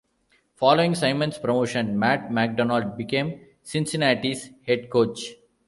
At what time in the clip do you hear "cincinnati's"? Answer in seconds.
3.61-4.49